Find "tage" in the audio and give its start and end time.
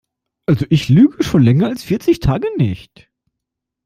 2.21-2.47